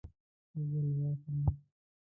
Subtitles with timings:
[0.51, 1.39] څو ځله واخلم؟